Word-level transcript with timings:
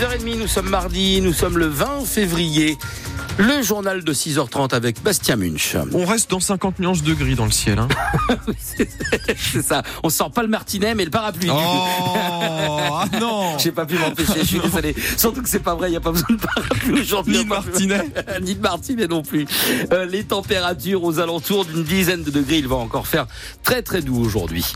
6h30, 0.00 0.38
nous 0.38 0.46
sommes 0.46 0.70
mardi, 0.70 1.20
nous 1.20 1.34
sommes 1.34 1.58
le 1.58 1.66
20 1.66 2.06
février. 2.06 2.78
Le 3.40 3.62
journal 3.62 4.04
de 4.04 4.12
6h30 4.12 4.74
avec 4.74 5.02
Bastien 5.02 5.36
Munch. 5.36 5.74
On 5.94 6.04
reste 6.04 6.30
dans 6.30 6.40
50 6.40 6.78
nuances 6.78 7.02
de 7.02 7.14
gris 7.14 7.36
dans 7.36 7.46
le 7.46 7.50
ciel. 7.50 7.78
Hein. 7.78 7.88
c'est 8.58 9.62
ça. 9.62 9.82
On 10.02 10.10
sort 10.10 10.30
pas 10.30 10.42
le 10.42 10.48
martinet, 10.48 10.94
mais 10.94 11.06
le 11.06 11.10
parapluie. 11.10 11.48
Oh 11.50 11.54
ah 11.56 13.06
non 13.18 13.56
J'ai 13.58 13.72
pas 13.72 13.86
pu 13.86 13.96
m'empêcher, 13.96 14.40
je 14.40 14.44
suis 14.44 14.60
désolé. 14.60 14.94
Surtout 15.16 15.40
que 15.40 15.48
c'est 15.48 15.60
pas 15.60 15.74
vrai, 15.74 15.88
il 15.88 15.92
n'y 15.92 15.96
a 15.96 16.02
pas 16.02 16.12
besoin 16.12 16.36
de 16.36 16.36
parapluie 16.36 17.00
aujourd'hui. 17.00 17.38
Ni 17.38 17.44
de 17.44 17.48
martinet. 17.48 18.02
Ni 18.42 18.54
de 18.56 18.60
martinet 18.60 19.06
non 19.06 19.22
plus. 19.22 19.46
Euh, 19.90 20.04
les 20.04 20.24
températures 20.24 21.02
aux 21.02 21.18
alentours 21.18 21.64
d'une 21.64 21.82
dizaine 21.84 22.22
de 22.22 22.30
degrés, 22.30 22.58
il 22.58 22.68
va 22.68 22.76
encore 22.76 23.06
faire 23.06 23.26
très 23.62 23.80
très 23.80 24.02
doux 24.02 24.22
aujourd'hui. 24.22 24.66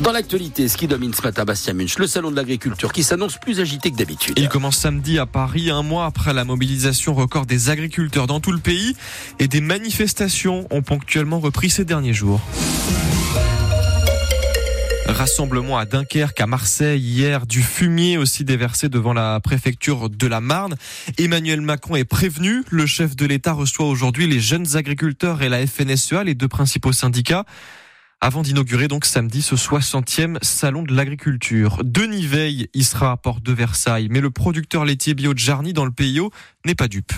Dans 0.00 0.12
l'actualité, 0.12 0.68
ce 0.68 0.76
qui 0.76 0.86
domine 0.86 1.14
ce 1.14 1.22
matin, 1.22 1.46
Bastien 1.46 1.72
Munch, 1.72 1.96
le 1.96 2.06
salon 2.06 2.30
de 2.30 2.36
l'agriculture 2.36 2.92
qui 2.92 3.02
s'annonce 3.02 3.38
plus 3.38 3.60
agité 3.60 3.90
que 3.90 3.96
d'habitude. 3.96 4.38
Il 4.38 4.50
commence 4.50 4.76
samedi 4.76 5.18
à 5.18 5.24
Paris, 5.24 5.70
un 5.70 5.82
mois 5.82 6.04
après 6.04 6.34
la 6.34 6.44
mobilisation 6.44 7.14
record 7.14 7.46
des 7.46 7.70
agriculteurs 7.70 8.09
dans 8.18 8.40
tout 8.40 8.52
le 8.52 8.58
pays 8.58 8.96
et 9.38 9.48
des 9.48 9.60
manifestations 9.60 10.66
ont 10.70 10.82
ponctuellement 10.82 11.40
repris 11.40 11.70
ces 11.70 11.84
derniers 11.84 12.12
jours. 12.12 12.40
Rassemblement 15.06 15.76
à 15.76 15.86
Dunkerque, 15.86 16.40
à 16.40 16.46
Marseille, 16.46 17.00
hier, 17.00 17.46
du 17.46 17.62
fumier 17.62 18.16
aussi 18.16 18.44
déversé 18.44 18.88
devant 18.88 19.12
la 19.12 19.40
préfecture 19.40 20.08
de 20.08 20.26
la 20.26 20.40
Marne. 20.40 20.76
Emmanuel 21.18 21.60
Macron 21.60 21.96
est 21.96 22.04
prévenu. 22.04 22.62
Le 22.70 22.86
chef 22.86 23.16
de 23.16 23.26
l'État 23.26 23.52
reçoit 23.52 23.86
aujourd'hui 23.86 24.26
les 24.26 24.40
jeunes 24.40 24.76
agriculteurs 24.76 25.42
et 25.42 25.48
la 25.48 25.66
FNSEA, 25.66 26.24
les 26.24 26.34
deux 26.34 26.48
principaux 26.48 26.92
syndicats 26.92 27.44
avant 28.20 28.42
d'inaugurer 28.42 28.86
donc 28.86 29.06
samedi 29.06 29.40
ce 29.40 29.54
60e 29.54 30.36
salon 30.42 30.82
de 30.82 30.94
l'agriculture. 30.94 31.80
Denis 31.84 32.26
Veil 32.26 32.68
y 32.74 32.84
sera 32.84 33.12
à 33.12 33.16
Porte 33.16 33.42
de 33.42 33.52
Versailles, 33.52 34.08
mais 34.10 34.20
le 34.20 34.30
producteur 34.30 34.84
laitier 34.84 35.14
bio 35.14 35.32
de 35.32 35.38
Jarny 35.38 35.72
dans 35.72 35.86
le 35.86 35.90
pays 35.90 36.20
n'est 36.66 36.74
pas 36.74 36.88
dupe. 36.88 37.12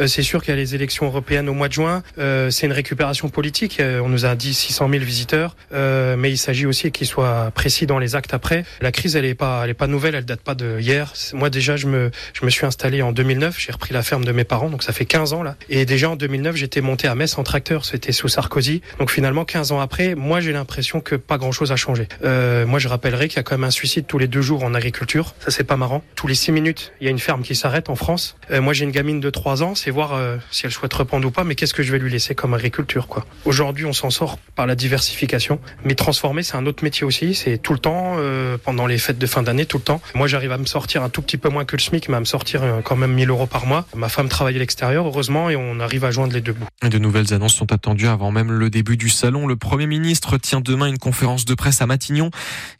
Euh, 0.00 0.06
c'est 0.06 0.22
sûr 0.22 0.42
qu'il 0.42 0.50
y 0.50 0.56
a 0.56 0.60
les 0.60 0.74
élections 0.74 1.06
européennes 1.06 1.48
au 1.48 1.54
mois 1.54 1.68
de 1.68 1.72
juin. 1.72 2.02
Euh, 2.18 2.50
c'est 2.50 2.66
une 2.66 2.72
récupération 2.72 3.28
politique. 3.28 3.80
Euh, 3.80 4.00
on 4.00 4.08
nous 4.08 4.24
a 4.24 4.34
dit 4.34 4.54
600 4.54 4.88
000 4.88 5.04
visiteurs, 5.04 5.56
mais 5.72 6.30
il 6.30 6.38
s'agit 6.38 6.66
aussi 6.66 6.90
qu'ils 6.90 7.06
soient 7.06 7.50
précis 7.54 7.86
dans 7.86 7.98
les 7.98 8.14
actes 8.14 8.34
après. 8.34 8.64
La 8.80 8.92
crise, 8.92 9.16
elle 9.16 9.24
est 9.24 9.34
pas, 9.34 9.62
elle 9.64 9.70
est 9.70 9.74
pas 9.74 9.86
nouvelle, 9.86 10.14
elle 10.14 10.24
date 10.24 10.40
pas 10.40 10.54
de 10.54 10.78
hier. 10.78 11.12
Moi 11.32 11.50
déjà, 11.50 11.76
je 11.76 11.86
me, 11.86 12.10
je 12.32 12.44
me 12.44 12.50
suis 12.50 12.66
installé 12.66 13.02
en 13.02 13.12
2009. 13.12 13.58
J'ai 13.58 13.72
repris 13.72 13.94
la 13.94 14.02
ferme 14.02 14.24
de 14.24 14.32
mes 14.32 14.44
parents, 14.44 14.70
donc 14.70 14.82
ça 14.82 14.92
fait 14.92 15.04
15 15.04 15.32
ans 15.32 15.42
là. 15.42 15.56
Et 15.68 15.84
déjà 15.84 16.10
en 16.10 16.16
2009, 16.16 16.56
j'étais 16.56 16.80
monté 16.80 17.08
à 17.08 17.14
Metz 17.14 17.38
en 17.38 17.42
tracteur. 17.42 17.84
C'était 17.84 18.12
sous 18.12 18.28
Sarkozy. 18.28 18.82
Donc 18.98 19.10
finalement, 19.10 19.44
15 19.44 19.72
ans 19.72 19.80
après, 19.80 20.14
moi 20.14 20.40
j'ai 20.40 20.52
l'impression 20.52 21.00
que 21.00 21.16
pas 21.16 21.38
grand 21.38 21.52
chose 21.52 21.72
a 21.72 21.76
changé. 21.76 22.08
moi, 22.22 22.78
je 22.78 22.88
rappellerai 22.88 23.28
qu'il 23.28 23.36
y 23.36 23.40
a 23.40 23.42
quand 23.42 23.54
même 23.54 23.64
un 23.64 23.70
suicide 23.70 24.06
tous 24.06 24.18
les 24.18 24.28
deux 24.28 24.42
jours 24.42 24.64
en 24.64 24.74
agriculture. 24.74 25.34
Ça 25.40 25.50
c'est 25.50 25.64
pas 25.64 25.76
marrant. 25.76 26.02
Tous 26.16 26.26
les 26.26 26.34
6 26.34 26.52
minutes, 26.52 26.92
il 27.00 27.04
y 27.04 27.08
a 27.08 27.10
une 27.10 27.18
ferme 27.18 27.42
qui 27.42 27.54
s'arrête 27.54 27.90
en 27.90 27.96
France. 27.96 28.36
moi, 28.50 28.72
j'ai 28.72 28.84
une 28.84 28.90
gamine 28.90 29.20
de 29.20 29.30
3 29.30 29.62
ans 29.62 29.74
c'est 29.82 29.90
voir 29.90 30.14
euh, 30.14 30.36
si 30.52 30.64
elle 30.64 30.70
souhaite 30.70 30.94
reprendre 30.94 31.26
ou 31.26 31.32
pas, 31.32 31.42
mais 31.42 31.56
qu'est-ce 31.56 31.74
que 31.74 31.82
je 31.82 31.90
vais 31.90 31.98
lui 31.98 32.08
laisser 32.08 32.36
comme 32.36 32.54
agriculture, 32.54 33.08
quoi? 33.08 33.26
Aujourd'hui, 33.44 33.84
on 33.84 33.92
s'en 33.92 34.10
sort 34.10 34.38
par 34.54 34.68
la 34.68 34.76
diversification, 34.76 35.58
mais 35.84 35.96
transformer, 35.96 36.44
c'est 36.44 36.54
un 36.54 36.66
autre 36.66 36.84
métier 36.84 37.04
aussi. 37.04 37.34
C'est 37.34 37.58
tout 37.58 37.72
le 37.72 37.80
temps, 37.80 38.14
euh, 38.18 38.58
pendant 38.62 38.86
les 38.86 38.96
fêtes 38.96 39.18
de 39.18 39.26
fin 39.26 39.42
d'année, 39.42 39.66
tout 39.66 39.78
le 39.78 39.82
temps. 39.82 40.00
Moi, 40.14 40.28
j'arrive 40.28 40.52
à 40.52 40.58
me 40.58 40.66
sortir 40.66 41.02
un 41.02 41.08
tout 41.08 41.20
petit 41.20 41.36
peu 41.36 41.48
moins 41.48 41.64
que 41.64 41.74
le 41.74 41.82
SMIC, 41.82 42.08
mais 42.08 42.16
à 42.16 42.20
me 42.20 42.24
sortir 42.24 42.62
euh, 42.62 42.80
quand 42.80 42.94
même 42.94 43.12
1000 43.12 43.28
euros 43.30 43.46
par 43.46 43.66
mois. 43.66 43.84
Ma 43.96 44.08
femme 44.08 44.28
travaille 44.28 44.54
à 44.54 44.60
l'extérieur, 44.60 45.04
heureusement, 45.04 45.50
et 45.50 45.56
on 45.56 45.80
arrive 45.80 46.04
à 46.04 46.12
joindre 46.12 46.32
les 46.32 46.42
deux 46.42 46.52
bouts. 46.52 46.68
De 46.88 46.98
nouvelles 46.98 47.34
annonces 47.34 47.54
sont 47.54 47.72
attendues 47.72 48.06
avant 48.06 48.30
même 48.30 48.52
le 48.52 48.70
début 48.70 48.96
du 48.96 49.08
salon. 49.08 49.48
Le 49.48 49.56
Premier 49.56 49.88
ministre 49.88 50.38
tient 50.38 50.60
demain 50.60 50.86
une 50.86 50.98
conférence 50.98 51.44
de 51.44 51.54
presse 51.54 51.82
à 51.82 51.86
Matignon. 51.86 52.30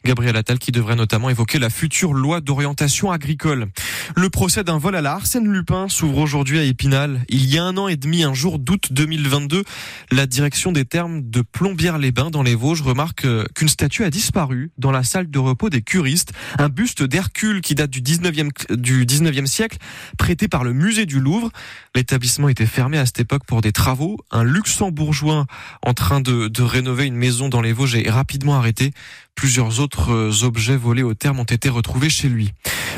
Gabriel 0.05 0.37
Attal 0.37 0.57
qui 0.57 0.71
devrait 0.71 0.95
notamment 0.95 1.29
évoquer 1.29 1.59
la 1.59 1.69
future 1.69 2.13
loi 2.13 2.39
d'orientation 2.39 3.11
agricole. 3.11 3.67
Le 4.15 4.29
procès 4.29 4.63
d'un 4.63 4.77
vol 4.77 4.95
à 4.95 5.01
la 5.01 5.15
Arsène 5.15 5.51
Lupin 5.51 5.89
s'ouvre 5.89 6.19
aujourd'hui 6.19 6.59
à 6.59 6.63
Épinal. 6.63 6.92
Il 7.27 7.51
y 7.51 7.57
a 7.57 7.63
un 7.63 7.75
an 7.77 7.87
et 7.87 7.95
demi, 7.95 8.23
un 8.23 8.35
jour 8.35 8.59
d'août 8.59 8.89
2022, 8.91 9.63
la 10.11 10.27
direction 10.27 10.71
des 10.71 10.85
termes 10.85 11.27
de 11.27 11.41
Plombières-les-Bains 11.41 12.29
dans 12.29 12.43
les 12.43 12.53
Vosges 12.53 12.83
remarque 12.83 13.25
euh, 13.25 13.45
qu'une 13.55 13.67
statue 13.67 14.03
a 14.03 14.11
disparu 14.11 14.69
dans 14.77 14.91
la 14.91 15.03
salle 15.03 15.31
de 15.31 15.39
repos 15.39 15.71
des 15.71 15.81
curistes. 15.81 16.33
Un 16.59 16.69
buste 16.69 17.01
d'Hercule 17.01 17.61
qui 17.61 17.73
date 17.73 17.89
du 17.89 18.01
19e, 18.01 18.75
du 18.75 19.07
19e 19.07 19.47
siècle, 19.47 19.79
prêté 20.19 20.47
par 20.47 20.63
le 20.63 20.73
musée 20.73 21.07
du 21.07 21.19
Louvre. 21.19 21.49
L'établissement 21.95 22.47
était 22.47 22.67
fermé 22.67 22.99
à 22.99 23.07
cette 23.07 23.21
époque 23.21 23.45
pour 23.47 23.61
des 23.61 23.71
travaux. 23.71 24.17
Un 24.29 24.43
luxembourgeois 24.43 25.47
en 25.83 25.93
train 25.95 26.21
de, 26.21 26.47
de 26.47 26.61
rénover 26.61 27.05
une 27.05 27.15
maison 27.15 27.49
dans 27.49 27.61
les 27.61 27.73
Vosges 27.73 27.95
est 27.95 28.09
rapidement 28.09 28.53
arrêté. 28.53 28.91
Plusieurs 29.33 29.79
autres 29.79 30.11
euh, 30.11 30.43
objets 30.43 30.77
volés 30.77 31.01
au 31.01 31.15
terme 31.15 31.39
ont 31.39 31.43
été 31.43 31.69
retrouvés 31.69 32.11
chez 32.11 32.29
lui. 32.29 32.53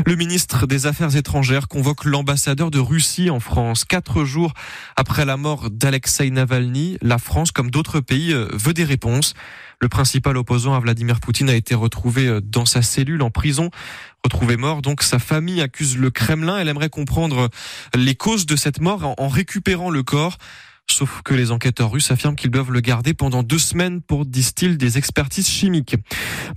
Le 0.05 0.15
ministre 0.15 0.67
des 0.67 0.87
Affaires 0.87 1.15
étrangères 1.15 1.69
convoque 1.69 2.03
l'ambassadeur 2.03 2.69
de 2.69 2.79
Russie 2.79 3.29
en 3.29 3.39
France. 3.39 3.84
Quatre 3.87 4.25
jours 4.25 4.53
après 4.95 5.25
la 5.25 5.37
mort 5.37 5.69
d'Alexei 5.69 6.29
Navalny, 6.31 6.97
la 7.01 7.17
France, 7.17 7.51
comme 7.51 7.71
d'autres 7.71 7.99
pays, 7.99 8.33
euh, 8.33 8.47
veut 8.53 8.73
des 8.73 8.83
réponses. 8.83 9.33
Le 9.81 9.89
principal 9.89 10.37
opposant 10.37 10.73
à 10.73 10.79
Vladimir 10.79 11.19
Poutine 11.19 11.49
a 11.49 11.55
été 11.55 11.75
retrouvé 11.75 12.27
euh, 12.27 12.41
dans 12.41 12.65
sa 12.65 12.81
cellule 12.81 13.21
en 13.21 13.29
prison, 13.29 13.69
retrouvé 14.23 14.57
mort. 14.57 14.81
Donc 14.81 15.03
sa 15.03 15.19
famille 15.19 15.61
accuse 15.61 15.97
le 15.97 16.09
Kremlin. 16.11 16.57
Elle 16.57 16.69
aimerait 16.69 16.89
comprendre 16.89 17.49
les 17.95 18.15
causes 18.15 18.45
de 18.45 18.55
cette 18.55 18.81
mort 18.81 19.15
en 19.17 19.27
récupérant 19.27 19.89
le 19.89 20.03
corps. 20.03 20.37
Sauf 20.87 21.21
que 21.23 21.33
les 21.33 21.51
enquêteurs 21.51 21.91
russes 21.91 22.11
affirment 22.11 22.35
qu'ils 22.35 22.51
doivent 22.51 22.71
le 22.71 22.79
garder 22.79 23.13
pendant 23.13 23.43
deux 23.43 23.57
semaines 23.57 24.01
pour, 24.01 24.25
disent-ils, 24.25 24.77
des 24.77 24.97
expertises 24.97 25.49
chimiques. 25.49 25.95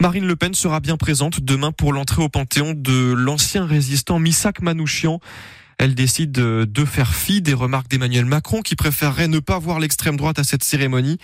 Marine 0.00 0.26
Le 0.26 0.36
Pen 0.36 0.54
sera 0.54 0.80
bien 0.80 0.96
présente 0.96 1.40
demain 1.40 1.72
pour 1.72 1.92
l'entrée 1.92 2.22
au 2.22 2.28
Panthéon 2.28 2.74
de 2.76 3.12
l'ancien 3.12 3.64
résistant 3.64 4.18
Misak 4.18 4.60
Manouchian. 4.60 5.20
Elle 5.78 5.94
décide 5.94 6.32
de 6.32 6.84
faire 6.84 7.14
fi 7.14 7.40
des 7.40 7.54
remarques 7.54 7.88
d'Emmanuel 7.88 8.24
Macron 8.24 8.62
qui 8.62 8.74
préférerait 8.76 9.28
ne 9.28 9.38
pas 9.38 9.58
voir 9.58 9.78
l'extrême 9.78 10.16
droite 10.16 10.38
à 10.38 10.44
cette 10.44 10.64
cérémonie. 10.64 11.18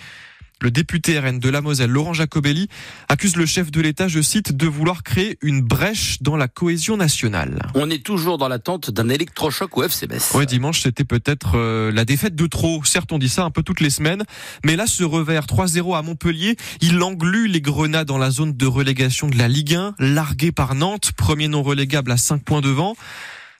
Le 0.61 0.71
député 0.71 1.19
RN 1.19 1.37
de 1.39 1.49
la 1.49 1.59
Moselle, 1.59 1.89
Laurent 1.89 2.13
Jacobelli, 2.13 2.69
accuse 3.09 3.35
le 3.35 3.45
chef 3.45 3.71
de 3.71 3.81
l'État, 3.81 4.07
je 4.07 4.21
cite, 4.21 4.55
de 4.55 4.67
vouloir 4.67 5.03
créer 5.03 5.37
une 5.41 5.61
brèche 5.61 6.21
dans 6.21 6.37
la 6.37 6.47
cohésion 6.47 6.95
nationale. 6.95 7.67
On 7.75 7.89
est 7.89 8.03
toujours 8.03 8.37
dans 8.37 8.47
l'attente 8.47 8.89
d'un 8.89 9.09
électrochoc 9.09 9.77
au 9.77 9.83
FCMS. 9.83 10.33
Oui, 10.33 10.45
dimanche, 10.45 10.81
c'était 10.81 11.03
peut-être 11.03 11.57
euh, 11.57 11.91
la 11.91 12.05
défaite 12.05 12.35
de 12.35 12.47
trop. 12.47 12.81
Certes, 12.85 13.11
on 13.11 13.19
dit 13.19 13.27
ça 13.27 13.43
un 13.43 13.51
peu 13.51 13.63
toutes 13.63 13.81
les 13.81 13.89
semaines, 13.89 14.23
mais 14.63 14.77
là, 14.77 14.87
ce 14.87 15.03
revers 15.03 15.45
3-0 15.45 15.97
à 15.97 16.01
Montpellier, 16.01 16.55
il 16.79 17.03
englue 17.03 17.47
les 17.47 17.61
Grenats 17.61 18.05
dans 18.05 18.17
la 18.17 18.31
zone 18.31 18.53
de 18.53 18.65
relégation 18.65 19.27
de 19.27 19.37
la 19.37 19.49
Ligue 19.49 19.75
1, 19.75 19.95
largué 19.99 20.53
par 20.53 20.73
Nantes, 20.73 21.11
premier 21.17 21.49
non 21.49 21.63
relégable 21.63 22.11
à 22.11 22.17
5 22.17 22.41
points 22.43 22.61
devant. 22.61 22.95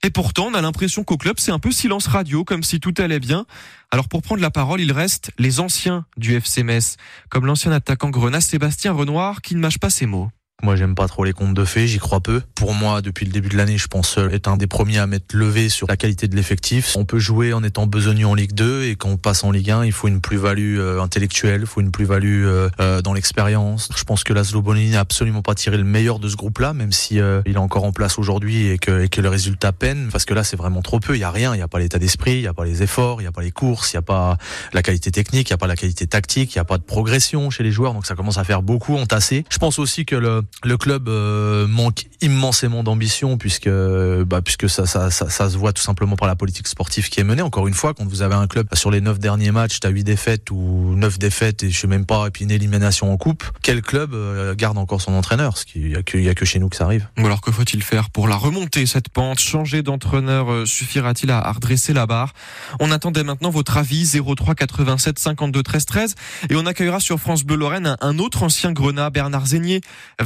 Et 0.06 0.12
pourtant, 0.12 0.50
on 0.52 0.54
a 0.54 0.62
l'impression 0.62 1.04
qu'au 1.04 1.18
club, 1.18 1.38
c'est 1.40 1.52
un 1.52 1.58
peu 1.58 1.72
silence 1.72 2.06
radio, 2.06 2.44
comme 2.44 2.62
si 2.62 2.80
tout 2.80 2.94
allait 3.00 3.20
bien. 3.20 3.48
Alors 3.90 4.08
pour 4.08 4.22
prendre 4.22 4.40
la 4.40 4.52
parole, 4.52 4.80
il 4.80 4.92
reste 4.92 5.32
les 5.40 5.60
anciens 5.60 6.06
du 6.16 6.36
FC 6.36 6.62
Metz, 6.62 6.98
comme 7.30 7.48
l'ancien 7.48 7.72
attaquant 7.72 8.12
grenat 8.12 8.40
Sébastien 8.40 8.94
Renoir, 8.94 9.42
qui 9.42 9.56
ne 9.56 9.60
mâche 9.60 9.80
pas 9.80 9.90
ses 9.90 10.06
mots. 10.06 10.30
Moi, 10.64 10.78
j'aime 10.78 10.96
pas 10.96 11.08
trop 11.08 11.26
les 11.26 11.34
contes 11.34 11.54
de 11.54 11.66
fées, 11.66 11.86
j'y 11.86 12.00
crois 12.00 12.22
peu. 12.22 12.42
Pour 12.56 12.74
moi, 12.74 13.02
depuis 13.02 13.26
le 13.26 13.32
début 13.32 13.50
de 13.50 13.58
l'année, 13.58 13.78
je 13.78 13.88
pense 13.88 14.18
euh, 14.18 14.30
être 14.30 14.48
un 14.48 14.56
des 14.56 14.68
premiers 14.68 15.00
à 15.00 15.06
mettre 15.06 15.36
levé 15.36 15.68
sur 15.68 15.86
la 15.88 15.98
qualité 15.98 16.30
de 16.30 16.36
l'effectif. 16.36 16.96
On 16.96 17.04
peut 17.04 17.20
jouer 17.20 17.52
en 17.52 17.62
étant 17.62 17.88
besogneux 17.88 18.26
en 18.26 18.34
Ligue 18.34 18.54
2 18.54 18.86
et 18.86 18.96
quand 18.96 19.10
on 19.10 19.18
passe 19.18 19.44
en 19.44 19.52
Ligue 19.52 19.70
1, 19.70 19.86
il 19.86 19.92
faut 19.92 20.08
une 20.08 20.22
plus-value 20.22 20.80
euh, 20.80 21.02
intellectuelle, 21.02 21.62
il 21.62 21.68
faut 21.68 21.82
une 21.82 21.92
plus-value 21.92 22.46
euh, 22.46 23.02
dans 23.02 23.14
l'expérience. 23.14 23.90
Je 23.96 24.04
pense 24.06 24.24
que 24.24 24.32
Laszlo 24.32 24.62
Bonini 24.62 24.92
n'a 24.92 25.02
absolument 25.02 25.42
pas 25.42 25.56
tiré 25.56 25.78
le 25.78 25.84
meilleur 25.84 26.20
de 26.20 26.30
ce 26.30 26.38
groupe-là, 26.38 26.74
même 26.74 26.94
si 26.94 27.16
il 27.16 27.54
est 27.54 27.58
encore 27.58 27.84
en 27.84 27.92
place 27.92 28.18
aujourd'hui 28.18 28.68
et 28.68 28.78
que, 28.78 29.04
et 29.04 29.10
que 29.10 29.20
le 29.20 29.30
résultat 29.30 29.74
peine, 29.74 30.08
parce 30.12 30.24
que 30.24 30.34
là, 30.34 30.44
c'est 30.44 30.58
vraiment 30.58 30.82
trop 30.82 31.00
peu. 31.00 31.16
Il 31.16 31.20
y 31.20 31.26
a 31.26 31.32
rien, 31.32 31.54
il 31.54 31.60
y 31.60 31.64
a 31.64 31.68
pas 31.68 31.80
l'état 31.80 32.00
d'esprit, 32.00 32.36
il 32.36 32.42
y 32.42 32.48
a 32.48 32.54
pas 32.54 32.66
les 32.66 32.82
efforts, 32.82 33.22
il 33.22 33.26
y 33.26 33.28
a 33.28 33.32
pas 33.32 33.42
les 33.42 33.52
courses, 33.52 33.92
il 33.92 33.96
y 33.96 34.00
a 34.00 34.02
pas 34.02 34.38
la 34.74 34.82
qualité 34.82 35.12
technique, 35.12 35.50
il 35.50 35.52
y 35.52 35.54
a 35.54 35.58
pas 35.58 35.68
la 35.68 35.76
qualité 35.76 36.08
tactique, 36.08 36.56
il 36.56 36.58
y 36.58 36.62
a 36.62 36.66
pas 36.66 36.78
de 36.78 36.84
progression 36.84 37.50
chez 37.50 37.64
les 37.64 37.72
joueurs, 37.72 37.94
donc 37.94 38.06
ça 38.06 38.16
commence 38.16 38.38
à 38.38 38.44
faire 38.44 38.62
beaucoup 38.62 38.96
entassé. 38.96 39.44
Je 39.50 39.58
pense 39.58 39.80
aussi 39.80 40.06
que 40.06 40.16
le, 40.16 40.42
le 40.64 40.78
club 40.78 41.10
euh, 41.10 41.68
manque 41.68 42.06
immensément 42.22 42.84
d'ambition 42.84 43.38
puisque 43.38 43.70
bah, 43.70 44.42
puisque 44.42 44.70
ça, 44.70 44.86
ça, 44.86 45.12
ça, 45.12 45.30
ça, 45.30 45.50
se 45.50 45.58
voit 45.58 45.74
tout 45.74 45.82
simplement 45.82 46.16
par 46.16 46.28
la 46.28 46.36
politique 46.36 46.68
sportive 46.68 47.10
qui 47.10 47.20
est 47.20 47.24
menée. 47.24 47.42
Encore 47.42 47.68
une 47.68 47.74
fois, 47.74 47.94
quand 47.94 48.06
vous 48.08 48.22
avez 48.22 48.36
un 48.36 48.48
club 48.48 48.68
sur 48.74 48.92
les 48.92 49.02
neuf 49.02 49.20
derniers 49.20 49.52
matchs, 49.52 49.80
t'as 49.80 49.90
huit 49.90 50.04
défaites 50.04 50.52
ou 50.52 50.94
neuf 50.96 51.20
défaites 51.20 51.64
et 51.64 51.70
je 51.70 51.80
sais 51.80 51.88
même 51.88 52.06
pas 52.06 52.28
et 52.28 52.32
puis 52.32 52.44
une 52.44 52.52
élimination 52.52 53.12
en 53.12 53.18
coupe, 53.18 53.44
quel 53.62 53.82
club 53.82 54.14
euh, 54.14 54.56
garde 54.56 54.78
encore 54.78 55.02
son 55.02 55.14
entraîneur? 55.14 55.58
Ce 55.58 55.66
qu'il 55.66 55.90
y 55.90 55.96
a 55.96 56.04
que 56.04 56.18
y 56.18 56.30
a 56.30 56.36
que 56.36 56.46
chez 56.46 56.60
nous 56.60 56.70
que 56.70 56.76
ça 56.76 56.86
arrive. 56.86 57.08
alors 57.18 57.42
que 57.42 57.52
faut-il 57.52 57.84
faire 57.84 58.10
pour 58.10 58.28
la 58.28 58.36
remonter 58.36 58.86
cette 58.86 59.10
pente? 59.10 59.40
Changer 59.40 59.84
d'entraîneur 59.84 60.52
euh, 60.52 60.66
suffira-t-il 60.66 61.32
à 61.32 61.52
redresser 61.52 61.94
la 61.94 62.06
barre? 62.06 62.34
On 62.80 62.92
attendait 62.92 63.24
maintenant 63.24 63.50
votre 63.50 63.78
avis 63.78 64.06
03 64.06 64.56
87 64.56 65.20
52 65.20 65.64
13 65.64 65.86
13 65.86 66.16
et 66.50 66.56
on 66.56 66.66
accueillera 66.66 67.00
sur 67.00 67.20
France 67.20 67.44
Bleu 67.44 67.56
Lorraine 67.56 67.98
un 68.02 68.20
autre 68.20 68.44
ancien 68.44 68.72
Grenat, 68.72 69.10
Bernard 69.10 69.46
Zégnier, 69.48 69.82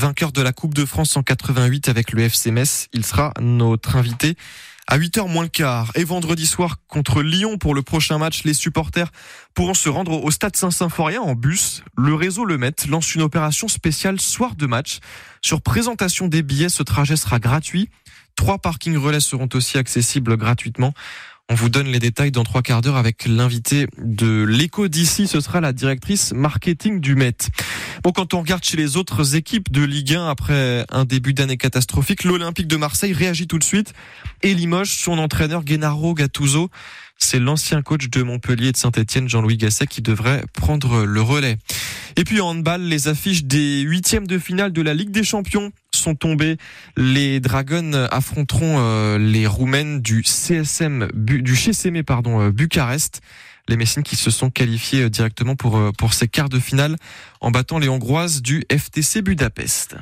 vainqueur 0.10 0.32
de 0.32 0.42
la 0.42 0.54
Coupe 0.54 0.74
de 0.74 0.86
France 0.86 1.16
en 1.18 1.22
88 1.22 1.88
avec 1.88 2.14
le 2.14 2.24
FC. 2.24 2.52
Il 2.94 3.06
sera 3.06 3.32
notre 3.40 3.96
invité 3.96 4.38
à 4.88 4.98
8h 4.98 5.32
moins 5.32 5.44
le 5.44 5.50
quart. 5.50 5.92
Et 5.94 6.04
vendredi 6.04 6.48
soir 6.48 6.78
contre 6.88 7.22
Lyon 7.22 7.60
pour 7.60 7.76
le 7.76 7.84
prochain 7.84 8.18
match, 8.18 8.44
les 8.44 8.56
supporters 8.56 9.12
pourront 9.54 9.76
se 9.76 9.88
rendre 9.88 10.24
au 10.24 10.32
stade 10.32 10.56
Saint-Symphorien 10.56 11.22
en 11.22 11.36
bus. 11.36 11.84
Le 11.96 12.16
réseau 12.16 12.44
Le 12.44 12.58
Met 12.58 12.74
lance 12.90 13.14
une 13.14 13.22
opération 13.22 13.68
spéciale 13.68 14.20
soir 14.20 14.56
de 14.56 14.66
match. 14.66 14.98
Sur 15.44 15.62
présentation 15.62 16.28
des 16.28 16.42
billets, 16.42 16.70
ce 16.70 16.82
trajet 16.82 17.16
sera 17.16 17.38
gratuit. 17.38 17.92
Trois 18.36 18.58
parkings 18.58 18.98
relais 18.98 19.20
seront 19.20 19.50
aussi 19.54 19.78
accessibles 19.78 20.38
gratuitement. 20.38 20.96
On 21.52 21.56
vous 21.56 21.70
donne 21.70 21.88
les 21.88 21.98
détails 21.98 22.30
dans 22.30 22.44
trois 22.44 22.62
quarts 22.62 22.82
d'heure 22.82 22.96
avec 22.96 23.26
l'invité 23.26 23.88
de 23.98 24.44
l'écho 24.44 24.88
d'ici. 24.88 25.26
Ce 25.26 25.42
sera 25.42 25.60
la 25.62 25.74
directrice 25.74 26.32
marketing 26.32 27.00
du 27.00 27.16
Met. 27.16 27.34
Bon, 28.04 28.12
quand 28.12 28.36
on 28.36 28.42
regarde 28.42 28.64
chez 28.64 28.78
les 28.78 28.98
autres 28.98 29.36
équipes 29.36 29.72
de 29.72 29.84
Ligue 29.84 30.14
1 30.14 30.28
après 30.28 30.86
un 30.92 31.06
début 31.06 31.34
d'année 31.34 31.58
catastrophique, 31.58 32.24
l'Olympique 32.24 32.68
de 32.68 32.78
Marseille 32.78 33.14
réagit 33.14 33.48
tout 33.48 33.58
de 33.58 33.64
suite 33.64 33.94
et 34.44 34.54
limoge 34.54 34.92
son 34.92 35.18
entraîneur 35.18 35.64
Gennaro 35.66 36.14
Gattuso. 36.14 36.70
C'est 37.18 37.40
l'ancien 37.40 37.82
coach 37.82 38.10
de 38.10 38.22
Montpellier 38.22 38.68
et 38.68 38.72
de 38.72 38.78
Saint-Etienne, 38.78 39.28
Jean-Louis 39.28 39.58
Gasset, 39.58 39.88
qui 39.88 40.04
devrait 40.04 40.44
prendre 40.54 41.04
le 41.04 41.22
relais. 41.22 41.58
Et 42.16 42.26
puis 42.26 42.42
en 42.42 42.50
handball, 42.50 42.84
les 42.84 43.08
affiches 43.08 43.44
des 43.44 43.82
huitièmes 43.82 44.28
de 44.28 44.38
finale 44.38 44.72
de 44.72 44.84
la 44.84 44.94
Ligue 44.94 45.12
des 45.12 45.24
Champions 45.24 45.72
sont 46.00 46.16
tombées. 46.16 46.58
Les 46.98 47.40
Dragons 47.40 48.08
affronteront 48.12 48.78
euh, 48.80 49.18
les 49.18 49.46
Roumaines 49.46 50.02
du 50.02 50.24
CSM, 50.24 51.10
du 51.14 51.56
CSM 51.56 52.04
pardon, 52.04 52.42
euh, 52.42 52.52
Bucarest. 52.52 53.22
Les 53.68 53.78
Messines 53.78 54.02
qui 54.02 54.16
se 54.16 54.32
sont 54.32 54.50
qualifiés 54.50 55.04
euh, 55.04 55.10
directement 55.10 55.56
pour, 55.56 55.80
pour 55.98 56.14
ces 56.14 56.28
quarts 56.28 56.50
de 56.50 56.60
finale 56.60 56.96
en 57.42 57.52
battant 57.52 57.78
les 57.78 57.90
Hongroises 57.90 58.42
du 58.42 58.64
FTC 58.72 59.22
Budapest. 59.22 59.96